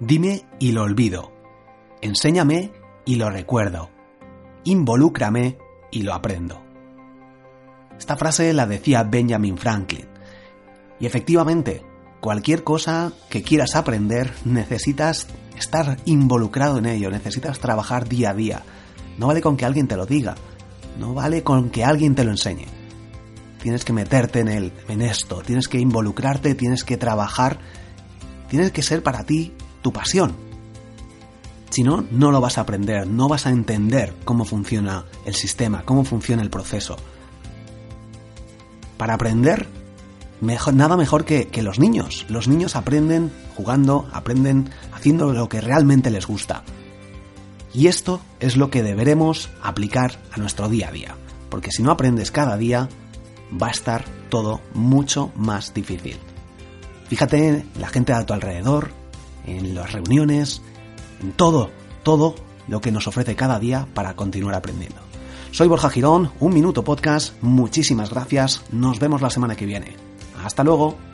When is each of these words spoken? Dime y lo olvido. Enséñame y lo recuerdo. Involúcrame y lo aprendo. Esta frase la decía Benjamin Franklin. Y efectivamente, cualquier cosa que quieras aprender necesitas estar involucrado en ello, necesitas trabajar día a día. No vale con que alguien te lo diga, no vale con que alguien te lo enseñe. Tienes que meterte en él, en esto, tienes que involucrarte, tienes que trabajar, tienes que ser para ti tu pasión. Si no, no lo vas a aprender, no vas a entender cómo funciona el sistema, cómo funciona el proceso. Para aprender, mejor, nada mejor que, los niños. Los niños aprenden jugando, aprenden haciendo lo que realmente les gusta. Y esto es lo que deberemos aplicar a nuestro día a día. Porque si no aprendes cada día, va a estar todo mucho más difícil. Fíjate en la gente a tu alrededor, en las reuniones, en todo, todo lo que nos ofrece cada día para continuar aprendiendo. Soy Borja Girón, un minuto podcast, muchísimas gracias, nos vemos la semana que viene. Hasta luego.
Dime 0.00 0.44
y 0.58 0.72
lo 0.72 0.82
olvido. 0.82 1.32
Enséñame 2.02 2.70
y 3.06 3.14
lo 3.14 3.30
recuerdo. 3.30 3.88
Involúcrame 4.64 5.56
y 5.90 6.02
lo 6.02 6.12
aprendo. 6.12 6.62
Esta 7.98 8.16
frase 8.16 8.52
la 8.52 8.66
decía 8.66 9.04
Benjamin 9.04 9.56
Franklin. 9.56 10.06
Y 11.00 11.06
efectivamente, 11.06 11.82
cualquier 12.20 12.62
cosa 12.62 13.12
que 13.30 13.42
quieras 13.42 13.74
aprender 13.74 14.34
necesitas 14.44 15.28
estar 15.56 15.96
involucrado 16.04 16.76
en 16.76 16.86
ello, 16.86 17.10
necesitas 17.10 17.58
trabajar 17.58 18.06
día 18.06 18.30
a 18.30 18.34
día. 18.34 18.62
No 19.16 19.28
vale 19.28 19.40
con 19.40 19.56
que 19.56 19.64
alguien 19.64 19.88
te 19.88 19.96
lo 19.96 20.04
diga, 20.04 20.34
no 20.98 21.14
vale 21.14 21.42
con 21.42 21.70
que 21.70 21.84
alguien 21.84 22.14
te 22.14 22.24
lo 22.24 22.32
enseñe. 22.32 22.66
Tienes 23.62 23.82
que 23.86 23.94
meterte 23.94 24.40
en 24.40 24.48
él, 24.48 24.72
en 24.88 25.00
esto, 25.00 25.40
tienes 25.40 25.68
que 25.68 25.78
involucrarte, 25.78 26.54
tienes 26.54 26.84
que 26.84 26.98
trabajar, 26.98 27.60
tienes 28.48 28.72
que 28.72 28.82
ser 28.82 29.02
para 29.02 29.24
ti 29.24 29.54
tu 29.86 29.92
pasión. 29.92 30.34
Si 31.70 31.84
no, 31.84 32.04
no 32.10 32.32
lo 32.32 32.40
vas 32.40 32.58
a 32.58 32.62
aprender, 32.62 33.06
no 33.06 33.28
vas 33.28 33.46
a 33.46 33.50
entender 33.50 34.16
cómo 34.24 34.44
funciona 34.44 35.04
el 35.24 35.36
sistema, 35.36 35.84
cómo 35.84 36.02
funciona 36.02 36.42
el 36.42 36.50
proceso. 36.50 36.96
Para 38.96 39.14
aprender, 39.14 39.68
mejor, 40.40 40.74
nada 40.74 40.96
mejor 40.96 41.24
que, 41.24 41.48
los 41.62 41.78
niños. 41.78 42.26
Los 42.28 42.48
niños 42.48 42.74
aprenden 42.74 43.30
jugando, 43.56 44.08
aprenden 44.12 44.70
haciendo 44.92 45.32
lo 45.32 45.48
que 45.48 45.60
realmente 45.60 46.10
les 46.10 46.26
gusta. 46.26 46.64
Y 47.72 47.86
esto 47.86 48.20
es 48.40 48.56
lo 48.56 48.70
que 48.70 48.82
deberemos 48.82 49.50
aplicar 49.62 50.18
a 50.32 50.38
nuestro 50.38 50.68
día 50.68 50.88
a 50.88 50.92
día. 50.92 51.14
Porque 51.48 51.70
si 51.70 51.84
no 51.84 51.92
aprendes 51.92 52.32
cada 52.32 52.56
día, 52.56 52.88
va 53.62 53.68
a 53.68 53.70
estar 53.70 54.04
todo 54.30 54.60
mucho 54.74 55.30
más 55.36 55.74
difícil. 55.74 56.18
Fíjate 57.06 57.46
en 57.46 57.70
la 57.78 57.86
gente 57.86 58.12
a 58.12 58.26
tu 58.26 58.32
alrededor, 58.32 59.05
en 59.46 59.74
las 59.74 59.92
reuniones, 59.92 60.62
en 61.22 61.32
todo, 61.32 61.70
todo 62.02 62.34
lo 62.68 62.80
que 62.80 62.92
nos 62.92 63.06
ofrece 63.06 63.36
cada 63.36 63.58
día 63.58 63.86
para 63.94 64.14
continuar 64.14 64.54
aprendiendo. 64.54 65.00
Soy 65.50 65.68
Borja 65.68 65.88
Girón, 65.88 66.32
un 66.40 66.52
minuto 66.52 66.84
podcast, 66.84 67.34
muchísimas 67.42 68.10
gracias, 68.10 68.62
nos 68.70 68.98
vemos 68.98 69.22
la 69.22 69.30
semana 69.30 69.56
que 69.56 69.66
viene. 69.66 69.96
Hasta 70.44 70.64
luego. 70.64 71.05